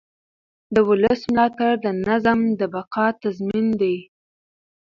[0.73, 3.97] د ولس ملاتړ د نظام د بقا تضمین دی